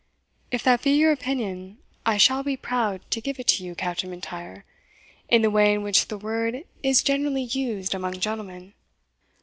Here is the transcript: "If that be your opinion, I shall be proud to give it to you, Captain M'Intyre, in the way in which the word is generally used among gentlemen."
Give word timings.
"If 0.49 0.63
that 0.63 0.81
be 0.81 0.93
your 0.97 1.11
opinion, 1.11 1.77
I 2.07 2.17
shall 2.17 2.41
be 2.41 2.57
proud 2.57 3.01
to 3.11 3.21
give 3.21 3.39
it 3.39 3.45
to 3.49 3.63
you, 3.63 3.75
Captain 3.75 4.09
M'Intyre, 4.09 4.63
in 5.29 5.43
the 5.43 5.51
way 5.51 5.75
in 5.75 5.83
which 5.83 6.07
the 6.07 6.17
word 6.17 6.63
is 6.81 7.03
generally 7.03 7.43
used 7.43 7.93
among 7.93 8.19
gentlemen." 8.19 8.73